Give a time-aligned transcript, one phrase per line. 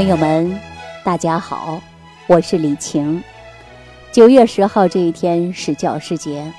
[0.00, 0.58] 朋友们，
[1.04, 1.78] 大家好，
[2.26, 3.22] 我是李晴。
[4.10, 6.50] 九月十号这一天是教师节，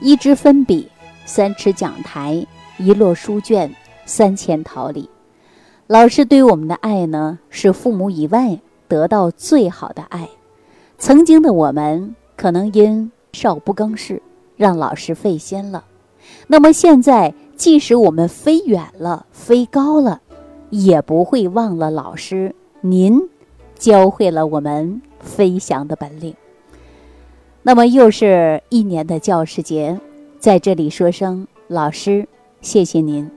[0.00, 0.90] 一支粉笔，
[1.24, 2.44] 三尺讲台，
[2.78, 3.72] 一摞书卷，
[4.06, 5.08] 三千桃李。
[5.86, 8.58] 老师对我们的爱呢，是父母以外
[8.88, 10.28] 得到最好的爱。
[10.98, 14.20] 曾经的我们可能因少不更事，
[14.56, 15.84] 让老师费心了。
[16.48, 20.22] 那么现在，即使我们飞远了，飞高了。
[20.70, 23.28] 也不会忘了老师，您
[23.74, 26.34] 教会了我们飞翔的本领。
[27.62, 30.00] 那么又是一年的教师节，
[30.38, 32.26] 在这里说声老师，
[32.62, 33.30] 谢谢您。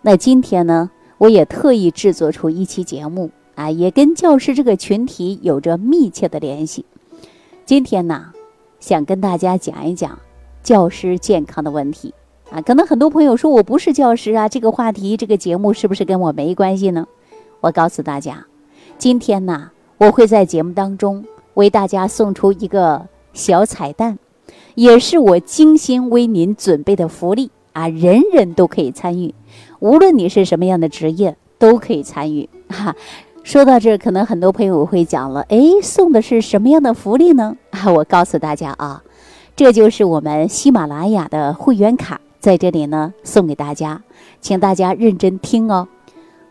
[0.00, 6.86] 那今天呢，我也特意制作出一期节目啊，也跟教师这个群体有着密切的联系。
[7.66, 8.32] 今天呢，
[8.80, 10.18] 想跟大家讲一讲
[10.62, 12.14] 教师健康的问题。
[12.50, 17.06] 啊，可能很多朋友说我不是教师啊，这个话题、这个节目是不是跟我没关系呢？
[17.60, 18.46] 我告诉大家，
[18.98, 24.18] 今天呢，我会在节目当中为大家送出一个小彩蛋，
[24.74, 29.34] 也是我精心为您准备的福利啊，人人都可以参与，
[29.80, 32.48] 无论你是什么样的职业都可以参与。
[32.68, 32.94] 哈，
[33.42, 37.56] 说到这，可能很多朋友会讲了，哎，送的是什么样的福利呢？
[37.70, 39.02] 啊，我告诉大家啊，
[39.56, 42.20] 这就是我们喜马拉雅的会员卡。
[42.38, 44.00] 在这里呢，送给大家，
[44.40, 45.88] 请大家认真听哦。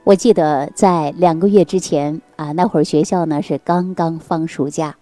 [0.08, 4.96] 我记得在两个月之前啊，那会儿学校呢是刚刚放暑假，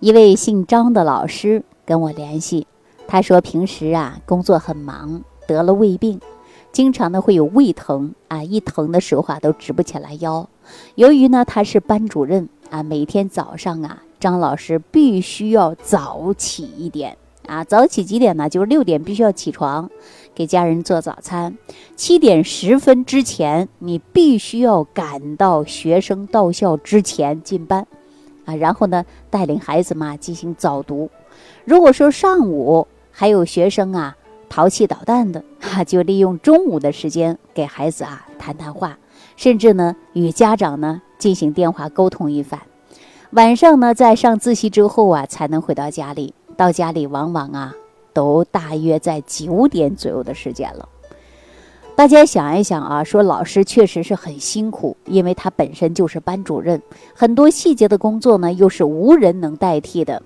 [0.00, 2.66] 一位姓张的老师跟我联系，
[3.08, 6.20] 他说平时啊工作很忙，得了胃病，
[6.72, 10.46] 经常呢会有胃疼啊，一疼的时候啊都直不起来腰。
[10.94, 17.16] 由于呢他是班主任啊，每天早上啊，张老师必须要早起一点
[17.46, 18.46] 啊，早起几点呢？
[18.50, 19.88] 就是六点必须要起床。
[20.34, 21.56] 给家人做早餐，
[21.96, 27.86] 七点十分之前，你必须要赶到学生到校之前进班，
[28.44, 31.10] 啊，然后呢，带领孩子嘛进行早读。
[31.64, 34.16] 如果说上午还有学生啊
[34.48, 38.98] 淘气捣蛋的，哈，就利用中午的时间给孩子啊谈谈话，
[39.36, 42.60] 甚至呢与家长呢进行电话沟通一番。
[43.32, 46.34] 晚上呢，在上自习之后啊，才能回到家里。
[46.56, 47.74] 到家里往往啊。
[48.20, 50.86] 都大约在九点左右的时间了。
[51.96, 56.82] 大家想一想啊，说老师确实是很辛苦，因为他本身就是班主任，
[57.14, 60.22] 很多细节的工作呢又是无人能代替的。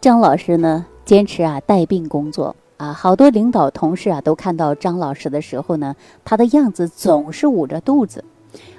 [0.00, 5.94] 张老师呢坚持啊带病工作啊，好多领导同事啊都看到张老师的时候呢，
[6.24, 8.24] 他的样子总是捂着肚子，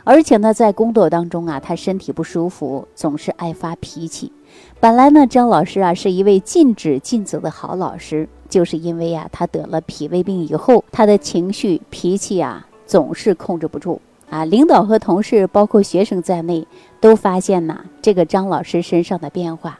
[0.04, 4.32] 而且呢在工作当中啊，他身体不舒服，总是爱发脾气。
[4.80, 8.28] 本来呢，张老师啊是一位尽职尽责的好老师。
[8.50, 14.44] 就是因为呀，他得了脾胃病以后，他的情绪脾气啊总是控制不住啊。
[14.44, 16.66] 领导和同事，包括学生在内，
[17.00, 19.80] 都发现呐这个张老师身上的变化。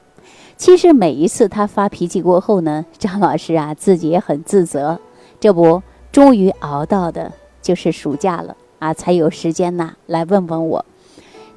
[0.56, 5.00] 其实每一次他发脾气过后呢，张老师啊自己也很自责。
[5.40, 7.32] 这不，终于熬到的
[7.64, 10.86] 就是暑假了啊，才有时间呐来问问我。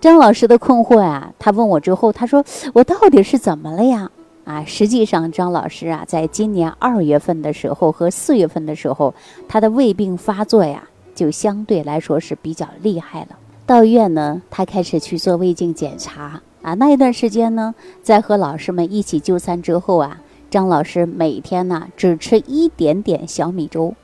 [0.00, 2.44] 张老师的困惑啊，他问我之后，他说
[2.75, 4.10] ：“我到底是怎么了呀？”
[4.44, 9.15] 啊，实际上张老师啊，在今年二月份的时候和四月份的时候，
[9.49, 10.82] 他的胃病发作呀，
[11.15, 13.38] 就相对来说是比较厉害了。
[13.65, 16.75] 到医院呢，他开始去做胃镜检查啊。
[16.75, 17.72] 那一段时间呢，
[18.03, 23.94] 在和老师们一起就餐之后啊，张老师每天呢只吃一点点小米粥。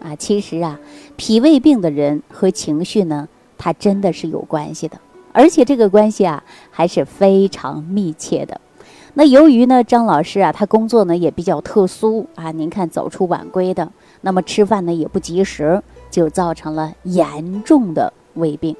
[0.00, 0.78] 啊，其实啊，
[1.16, 4.98] 脾胃病的人和情绪呢，它真的是有关系的，
[5.32, 8.60] 而且这个关系啊，还是非常密切的。
[9.14, 18.76] 那由于呢，张老师啊，他工作呢也比较特殊啊，您看早出晚归的，那么吃饭呢也不及时，就造成了严重的胃病。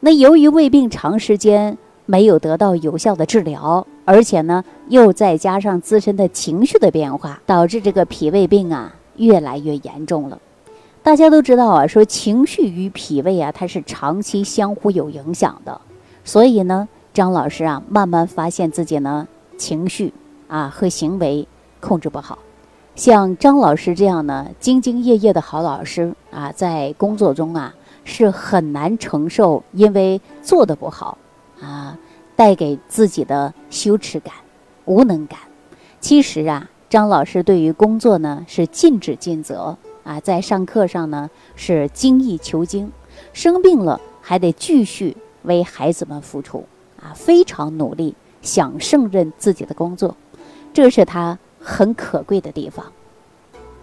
[0.00, 10.38] 那由于胃病长时间没有得到有效的治疗，而且呢又再加上自身的情绪的变化，导致这个脾胃病啊越来越严重了。
[11.08, 15.80] 大家都知道啊，说情绪与脾胃啊，它是长期相互有影响的。
[16.22, 19.26] 所以呢，张老师啊，慢慢发现自己呢。
[19.56, 20.12] 情绪
[20.48, 21.48] 啊和行为
[21.80, 22.38] 控制不好，
[22.94, 27.74] 像张老师这样呢兢兢业业的好老师啊，在工作中啊
[28.04, 31.16] 是很难承受因为做的不好
[31.58, 31.96] 啊
[32.36, 34.34] 带给自己的羞耻感、
[34.84, 35.38] 无能感。
[36.00, 39.74] 其实啊，张老师对于工作呢是尽职尽责
[40.08, 42.90] 啊，在上课上呢是精益求精，
[43.34, 46.64] 生病了还得继续为孩子们付出
[46.98, 48.14] 啊，非常努力。
[48.40, 50.16] 想胜任自己的工作，
[50.72, 52.86] 这是他很可贵的地方。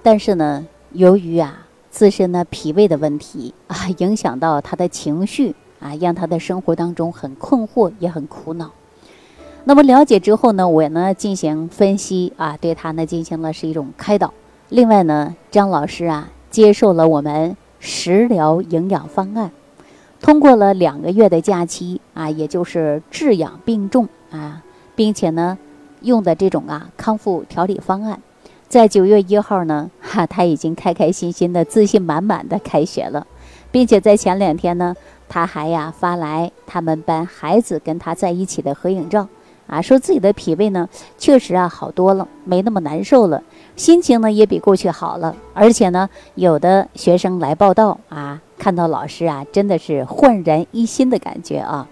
[0.01, 8.71] 但是呢，由于啊自身呢脾胃的问题啊，影响到他的情绪啊，让他的生活当中很困惑，也很苦恼。
[9.65, 14.33] 那么了解之后呢，我呢进行分析啊，对他呢进行了是一种开导。
[14.69, 19.51] 另外呢，张老师啊接受了我们食疗营养方案，
[20.21, 24.63] 通过了两个月的假期啊，也就是治养并重啊，
[24.95, 25.57] 并且呢
[26.01, 28.19] 用的这种啊康复调理方案，
[28.67, 33.27] 在九月一号呢，哈他已经开开心心的、自信满满的开学了，
[33.71, 34.95] 并且在前两天呢，
[35.29, 39.27] 他还呀发来他们班孩子跟他在一起的合影照。
[39.67, 43.41] 啊，说自己的脾胃呢，确实啊好多了，没那么难受了，
[43.75, 51.87] 心情呢也比过去好了，而且呢，有的学生来报道啊，看到老师啊，真的是焕然一新的感觉啊，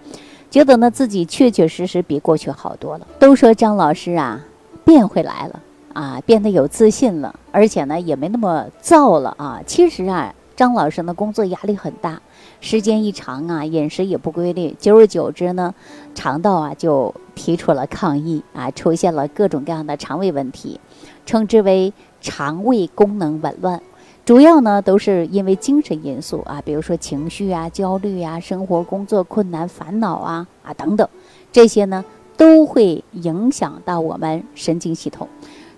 [0.52, 3.08] 觉得呢自己确确实实比过去好多了。
[3.18, 4.40] 都说张老师啊
[4.86, 5.60] 变回来了
[5.94, 9.62] 啊，变得有自信了，而且呢也没那么燥了啊。
[9.66, 12.22] 其实啊，张老师呢工作压力很大。
[12.64, 15.76] 时间一长啊，饮食也不规律，久而久之呢，
[16.16, 20.80] 肠道啊就提出了抗议啊，出现了各种各样的肠胃问题，
[21.26, 23.82] 称之为肠胃功能紊乱。
[24.24, 31.06] 主要呢都是因为精神因素啊，比如说情绪啊、焦虑啊、生活工作困难、烦恼啊啊等等，
[31.52, 32.06] 这些呢
[32.38, 35.28] 都会影响到我们神经系统，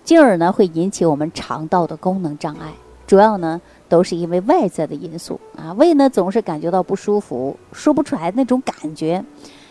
[0.04, 2.72] 进而呢会引起我们肠道的功能障碍。
[3.08, 3.60] 主要呢。
[3.88, 9.24] 都是因为外在的因素啊，胃呢总是感觉到不舒服，说不出来那种感觉，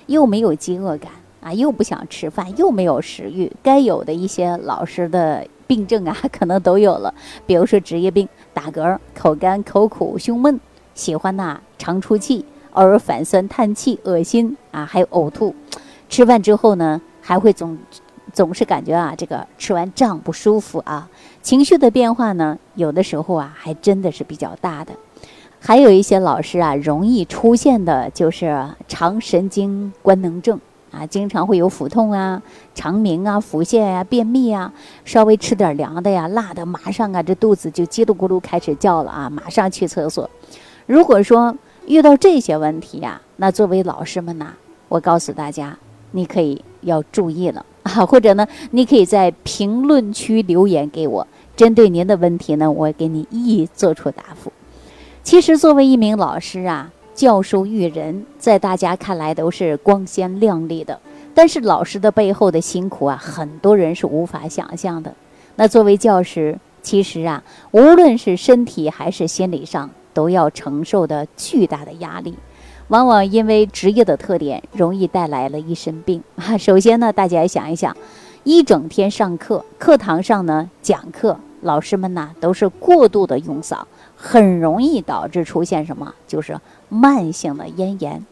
[0.08, 7.14] 又没有饥饿感啊，又不想吃饭，又没有食欲，该有的一些老师的病症啊， 可能都有了，
[7.46, 10.60] 比如说职业病，打嗝、口干、口苦、胸闷，
[10.94, 15.54] 喜欢呐常出气，偶尔反酸、叹气、恶心啊，还有呕吐，
[16.08, 17.78] 吃饭之后呢还会总。
[18.34, 21.10] 总是感觉啊，这个吃完胀不舒服啊，
[21.46, 24.92] 情绪的变化呢，有的时候啊，还真的是比较大的。
[25.60, 30.60] 还有一些老师啊，容易出现的就是肠神经官能症
[30.90, 32.42] 啊，经常会有腹痛啊、
[32.74, 40.28] 肠鸣啊、腹泻呀、便秘啊，稍微吃点凉的呀、辣的，马上啊，这肚子就叽里咕噜开始叫了啊，马上去厕所。
[40.88, 41.56] 如果说
[41.86, 44.48] 遇到这些问题呀，那作为老师们呐，
[44.88, 45.78] 我告诉大家，
[46.10, 47.64] 你可以要注意了。
[47.84, 54.52] 啊，或者呢，你可以在评论区留言给我，针对您的问题呢，我给你一一做出答复。
[55.24, 61.00] 其实，作为一名老师啊，教授育人，在大家看来都是光鲜亮丽的，
[61.34, 65.14] 但是老师的背后的辛苦啊，很多人是无法想象的。
[65.56, 67.42] 那作为教师，其实啊，
[67.72, 72.36] 无论是身体还是心理上，都要承受的巨大的压力。
[72.90, 76.56] 往往因为职业的特点，容易带来了一身病啊。
[76.60, 77.98] 首先呢，大家想一想，
[78.44, 83.80] 一整天上课，课堂上呢讲课，老师们呢都是过度的用嗓，
[84.16, 86.14] 很容易导致出现什么？
[86.28, 86.60] 就是
[86.90, 88.26] 慢性的咽炎。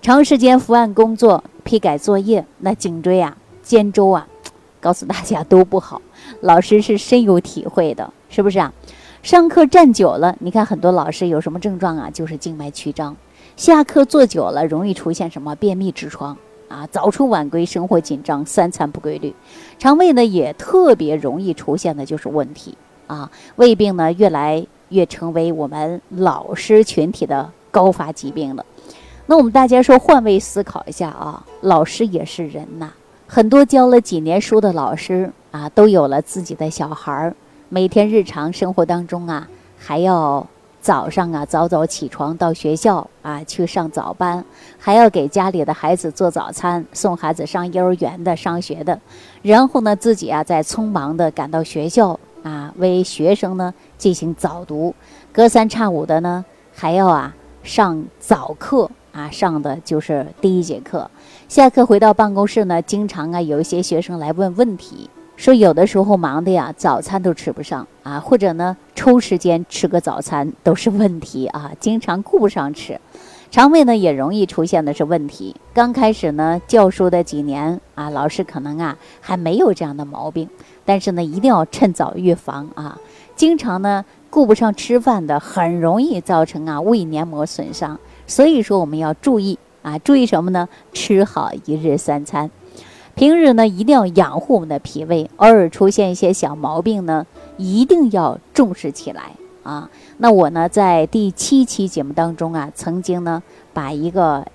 [0.00, 4.28] 长时间伏案工作、批改作业，那颈椎啊、肩周啊，
[4.80, 6.00] 告诉大家都不好。
[6.40, 8.72] 老师是深有体会的，是不是啊？
[9.22, 12.08] 上课站久了，你看很多老师有什么症状啊？
[12.10, 13.16] 就是静脉曲张。
[13.56, 16.36] 下课坐久了，容易出现什么便秘、痔疮
[16.68, 16.86] 啊？
[16.90, 19.34] 早出晚归，生活紧张，三餐不规律，
[19.78, 22.76] 肠胃呢也特别容易出现的就是问题
[23.06, 23.30] 啊。
[23.56, 28.64] 胃病呢越来越成为我们老师群体的高发疾病了。
[29.26, 32.90] 那我们大家说换位思考一下啊，老师也是人呐，
[33.26, 37.34] 很多教了几年书的老师啊，都有了自己的小孩儿，
[37.68, 40.46] 每天日常生活当中啊，还要。
[40.80, 44.44] 早上啊，早早起床到学校啊去上早班，
[44.78, 48.98] 还要给家里的孩子做早餐，送孩子上幼儿园的、上学的，
[49.42, 54.94] 然后呢，自己啊再匆忙的赶到学校啊，为学生呢进行早读，
[55.32, 56.44] 隔三差五的呢
[56.74, 61.10] 还要啊上早课啊，上的就是第一节课，
[61.48, 65.10] 下课回到办公室呢，经常啊有一些学生来问问题。
[65.38, 73.00] 说有的时候忙的呀，早餐都吃不上啊，或者呢抽时间吃个早餐都是问题啊， 经常顾不上吃，
[73.48, 75.54] 肠胃呢也容易出现的是问题。
[75.72, 80.50] 刚开始呢教书的几年啊，老师可能啊还没有这样的毛病，
[80.84, 82.98] 但是呢一定要趁早预防啊。
[83.36, 87.96] 经常呢顾不上吃饭的，很容易造成啊胃黏膜损伤。
[88.26, 90.68] 所以说我们要注意啊，注意什么呢？
[90.92, 92.50] 吃好一日三餐。
[93.18, 95.28] 平日呢，一定要养护我们的脾胃。
[95.38, 99.32] 偶尔出现一些小毛病呢，一定要重视起来
[99.64, 99.90] 啊。
[100.18, 104.46] 那我呢，在第七期节目当中啊，曾经呢，把一个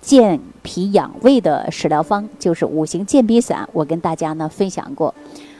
[0.00, 5.14] 健脾养胃的食疗方，就是五行健脾散，我跟大家呢分享过。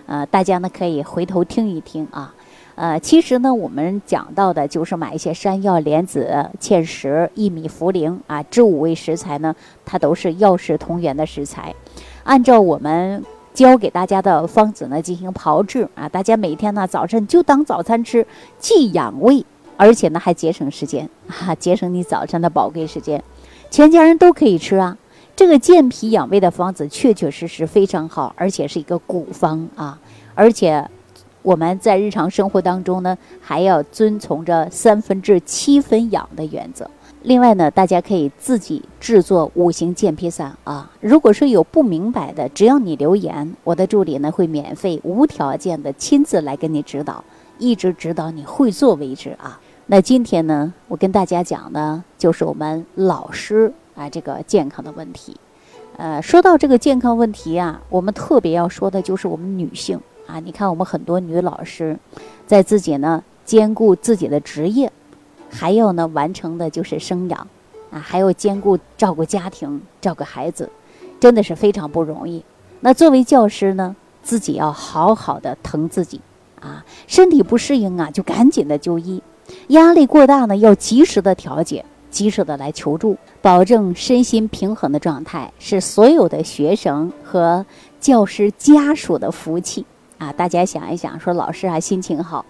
[0.07, 2.35] 呃，大家呢可以回头听一听啊。
[2.75, 11.73] 呃，其实呢，我们讲到的就是买一些山药、莲子、芡实、薏米、茯苓啊，这五味食材呢，它都是药食同源的食材。
[12.29, 18.27] 按照我们教给大家的方子呢进行炮制啊，大家每天呢早晨就当早餐吃，
[18.59, 19.43] 既养胃，
[19.79, 23.25] 而且呢还节省时间啊，节省你早晨的宝贵时间，
[23.71, 24.99] 全家人都可以吃啊。
[25.35, 29.99] 这个健脾养胃的方子确确实实非常好，而且是一个古方啊，
[30.35, 30.87] 而且。
[31.43, 36.91] 我们在日常生活当中呢，还要遵从着三分治七分养的原则。
[37.29, 40.91] 另外呢，大家可以自己制作五行健脾散啊。
[41.03, 47.23] 如果说有不明白的，只要你留言，我的助理呢会免费、无条件的亲自来给你指导，
[47.59, 49.61] 一直指导你会做为止啊。
[49.89, 55.37] 那今天呢，我跟大家讲呢，就是我们老师啊这个健康的问题。
[55.99, 60.01] 呃，说到这个健康问题啊，我们特别要说的就是我们女性。
[60.27, 61.99] 啊，你看我们很多女老师，
[62.47, 64.91] 在自己呢兼顾自己的职业，
[65.51, 67.47] 还要呢完成的就是生养，
[67.91, 70.71] 啊，还要兼顾照顾家庭、照顾孩子，
[71.19, 72.45] 真的是非常不容易。
[72.81, 76.21] 那作为教师呢，自己要好好的疼自己，
[76.61, 79.21] 啊，身体不适应啊，就赶紧的就医；
[79.69, 87.67] 压力过大呢，要及时的调节，及时的来求助，保证身心平衡的状态，是所有的学生和
[88.01, 89.85] 教师家属的福气。
[90.19, 92.45] 啊，大家想一想，说老师啊心情好，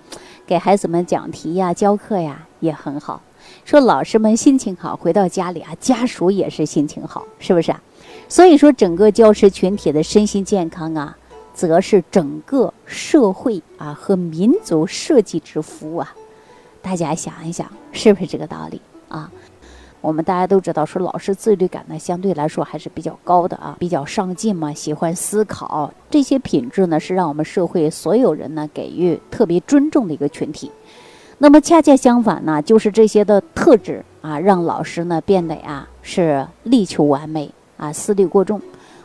[0.49, 3.21] 给孩子们讲题呀、教课呀也很好。
[3.67, 7.83] 说老师们心情好，回到家里啊，家属也是心情好，是不是啊？
[8.31, 11.15] 所以说，整个教师群体的身心健康啊，
[11.53, 16.15] 则是整个社会啊和民族设计之福啊。
[16.81, 19.31] 大家想一想，是不是这个道理啊？
[20.01, 30.71] 我们大家都知道，说老师自律感呢，相对来说还是比较高的啊，比较上进嘛，喜欢思考，这些品质呢，是让我们社会所有人呢给予特别尊重的一个群体。
[31.39, 38.61] 那么恰恰相反呢，就是这些的特质啊，让老师呢变得呀是力求完美啊，思虑过重，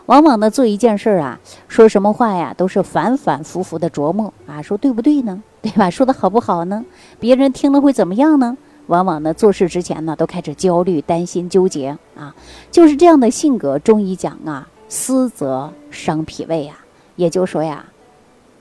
[0.06, 5.42] 往往呢做一件事儿啊，说什么话呀，都是反反复复的琢磨啊，说对不对呢？
[5.62, 5.90] 对吧？
[5.90, 6.84] 说的好不好呢？
[7.20, 8.58] 别人听了会怎么样呢？
[8.88, 12.36] 往往呢，做事之前呢，都开始焦虑、担心、纠结啊，
[12.70, 13.80] 就是这样的性格。
[13.80, 16.84] 中医讲啊，思则伤脾胃啊，
[17.16, 17.86] 也就是说呀，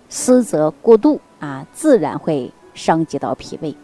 [0.08, 3.74] 思则过度啊，自然会伤及到脾胃。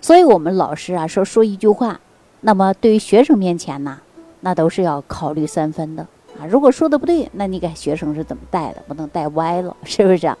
[0.00, 1.98] 所以，我们老师啊，说说一句话，
[2.42, 3.98] 那么对于学生面前呢，
[4.40, 6.06] 那都是要考虑三分的
[6.38, 6.46] 啊。
[6.46, 8.82] 如果说的不对，那你给学生是怎么带的？
[8.86, 10.32] 不能带歪了，是不是？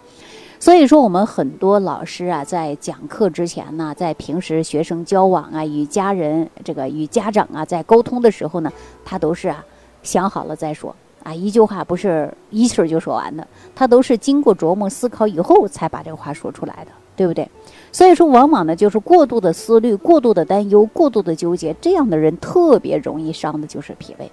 [0.60, 8.72] 所以说，我们很多老师啊，在讲课之前呢，在平时学生交往啊，与家人这个与家长啊，在沟通的时候呢，
[9.04, 9.64] 他都是啊
[10.02, 17.48] 想好了再说啊，一句话不是一气儿就说完的，他都是经过琢磨思考以后才把这个话说出来的，对不对？
[17.92, 24.28] 所以说，往往呢就是过度的思虑、过度的担忧、过度的纠结，这样的人特别容易伤的就是脾胃。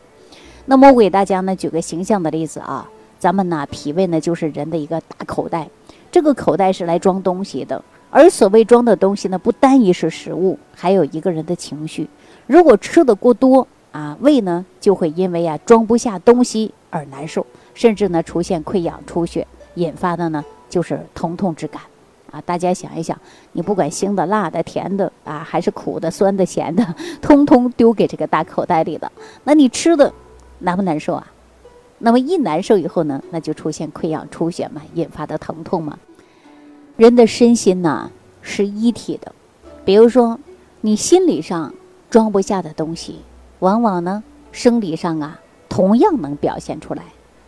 [0.66, 2.90] 那么我给大家呢举个形象的例子啊，
[3.20, 5.70] 咱们呢脾胃呢就是人的一个大口袋。
[6.16, 12.08] 这个口袋是来装东西的，而所谓装的东西呢，不单一是食物，还有一个人的情绪。
[12.48, 21.82] 如果吃的过多啊，胃呢就会因为啊装不下东西而难受，甚至呢出现溃疡出血，引发的呢就是疼痛之感
[22.32, 22.40] 啊。
[22.46, 23.20] 大家想一想，
[23.52, 29.12] 你不管腥的、辣的、甜的啊，还是苦的、酸的、咸的， 通通丢给这个大口袋里了，
[29.44, 30.14] 那你吃的
[30.60, 31.28] 难不难受啊？
[31.98, 36.00] 那么一难受以后呢，那就出现溃疡出血嘛，引发的疼痛嘛。
[36.98, 38.10] 人的身心呐
[38.42, 39.34] 是一体的，
[39.84, 40.40] 比如说
[40.80, 41.74] 你心理上
[42.10, 43.20] 装不下的东西，
[43.60, 44.24] 往往呢
[44.54, 47.04] 生理上啊同样能表现出来。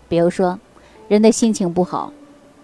[0.10, 0.60] 比如说
[1.08, 2.12] 人的心情不好，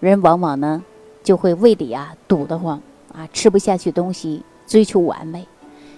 [0.00, 0.82] 人往往呢
[1.22, 2.78] 就会胃里啊堵得慌
[3.14, 5.46] 啊，吃不下去东西，追求完美，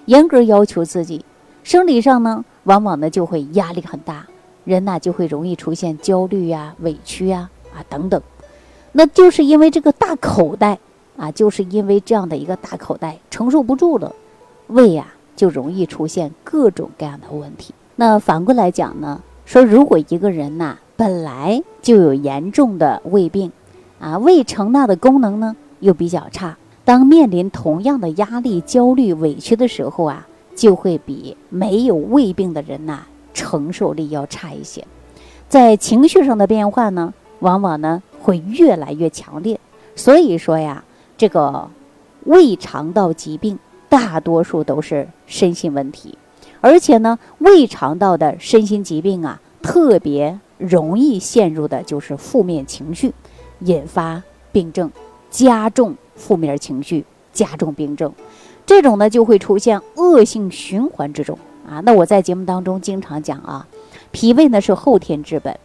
[0.05, 1.25] 严格要求自己。
[1.65, 4.25] 生理上呢，往往呢就会压力很大。
[4.65, 8.21] 人呐就会容易出现焦虑呀、委屈呀啊等等，
[8.99, 10.79] 那就是因为这个大口袋
[11.19, 14.15] 啊，就是因为这样的一个大口袋承受不住了，
[14.69, 17.75] 胃呀就容易出现各种各样的问题。
[17.97, 23.53] 那反过来讲呢，说如果一个人呐本来就有严重的胃病，
[24.01, 33.03] 啊胃承纳的功能呢又比较差，当面临同样的压力、焦虑、委屈的时候啊，就会比没有胃病的人呐。
[33.35, 34.83] 承受力要差一些，
[35.51, 39.61] 在情绪上的变化呢，往往呢会越来越强烈。
[39.95, 40.83] 所以说呀，
[41.17, 41.71] 这个
[42.25, 43.57] 胃肠道疾病
[43.89, 46.19] 大多数都是身心问题，
[46.61, 53.15] 而且呢，胃肠道的身心疾病啊，特别容易陷入的就是负面情绪，
[53.61, 54.91] 引发病症，
[55.31, 58.13] 加重负面情绪，加重病症，
[58.67, 61.81] 这种呢就会出现恶性循环之中啊。
[61.85, 63.69] 那我在节目当中经常讲啊，
[64.11, 65.57] 脾胃呢是后天之本，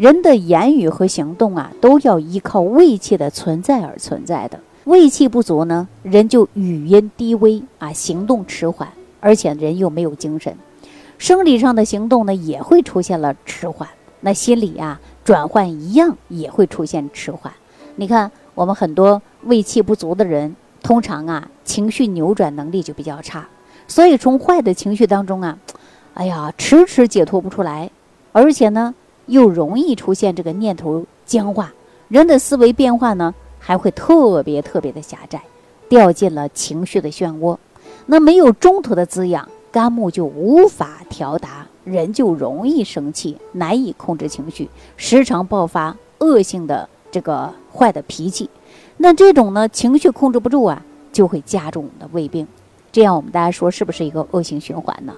[0.00, 4.58] 人的言语和行动啊都要依靠胃气的存在而存在的。
[4.84, 8.88] 胃气不足呢，人就语音低微啊，行动迟缓，
[9.20, 10.56] 而且人又没有精神，
[11.18, 13.86] 生理上的行动呢也会出现了迟缓，
[14.20, 17.52] 那心理啊转换一样也会出现迟缓。
[17.96, 23.46] 你看，我们很多胃气不足的人，通常啊情绪扭转能力就比较差，
[23.86, 25.58] 所以从坏的情绪当中啊，
[26.14, 27.90] 哎呀，迟迟解脱不出来，
[28.32, 28.94] 而且呢
[29.30, 31.72] 又容易出现这个念头僵化，
[32.08, 33.34] 人的思维变化呢。
[33.62, 35.42] 还会特别特别的狭窄，
[35.86, 37.58] 掉进了情绪的漩涡。
[38.06, 48.48] 那没有中途的滋养，肝木就无法调达，人就容易生气，难以控制情绪，时常爆发恶性的这个坏的脾气。
[48.96, 50.82] 那这种呢，情绪控制不住啊，
[51.12, 52.48] 就会加重我们的胃病。
[52.90, 55.12] 这样我们大家说是不是一个恶性循环呢？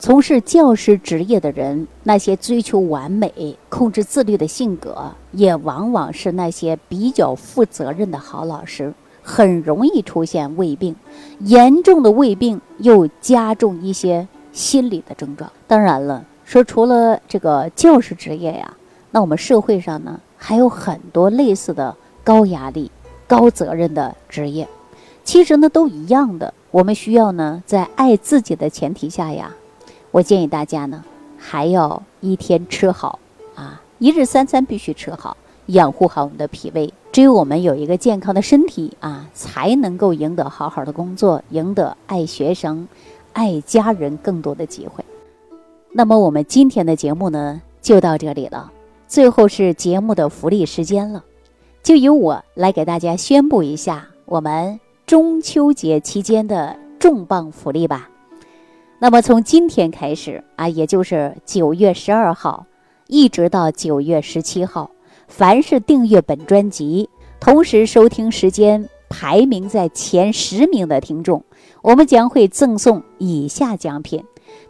[0.00, 10.94] 从事教师职业的人，那些追求完美、控制自律的性格，也往往是那些比较负责任的好老师，很容易出现胃病。
[11.40, 15.50] 严重的胃病又加重一些心理的症状。
[15.66, 18.76] 当然了，说除了这个教师职业呀，
[19.10, 22.88] 那我们社会上呢还有很多类似的高压力、
[23.26, 24.68] 高责任的职业，
[25.24, 26.54] 其实呢都一样的。
[26.70, 29.50] 我们需要呢在爱自己的前提下呀。
[30.18, 31.04] 我建议大家呢，
[31.38, 33.20] 还要一天吃好
[33.54, 36.92] 啊，一日三餐必须吃好，养护好我们的脾胃。
[37.12, 42.88] 只有我们有一个健康的身体啊，才能够赢得好好的工作，赢得爱学生、
[43.32, 45.04] 爱家人更多的机会。
[45.92, 48.72] 那么我们今天的节目呢，就到这里了。
[49.06, 51.22] 最后是节目的福利时间了，
[51.84, 58.10] 就由我来给大家宣布一下我们中秋节期间的重磅福利吧。
[59.00, 62.66] 那么从今天开始啊，也就是九月十二号，
[63.06, 64.90] 一直到九月十七号，
[65.28, 71.44] 凡是订阅本专辑，同时收听时间排名在前十名的听众，
[71.82, 74.24] 我们将会赠送以下奖品：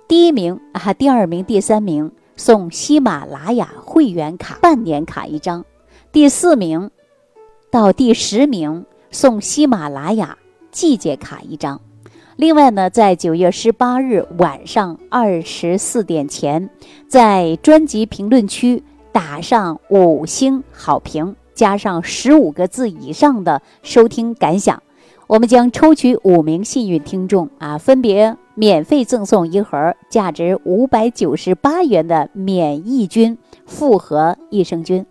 [0.07, 5.63] 第一名啊，第二名、第三名送喜马拉雅会员卡半年卡一张；
[6.13, 6.91] 第四名
[7.71, 10.37] 到第十名送喜马拉雅
[10.71, 11.81] 季节卡一张。
[12.39, 16.71] 另外呢，在九月十八日晚上二十四点前，
[17.09, 24.81] 在专辑评论区打上五星好评，加上十五个字以上的收听感想，
[25.27, 35.05] 我们将抽取五名幸运听众啊，分别免费赠送一盒价值五百九十八元的免疫菌复合益生菌。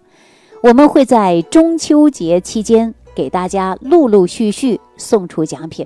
[0.63, 5.86] 我们会在中秋节期间给大家陆陆续续送出奖品。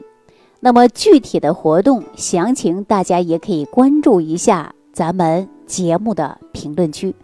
[0.64, 7.16] 那么具体的活动详情，大家也可以关注一下咱们节目的评论区。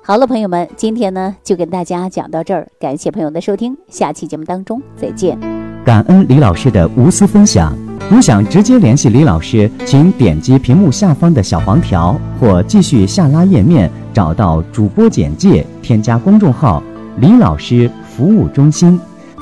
[0.00, 5.36] 好了，朋友们，今天呢就跟大家讲到这儿，感谢朋友的收听，下期节目当中再见。
[5.84, 7.76] 感恩李老师的无私分享。
[8.08, 16.80] 如想直接联系李老师，请点击屏幕下方的小黄条，或继续下拉页面找到主播简介，添加公众号
[17.18, 19.00] “李老师服务中心”。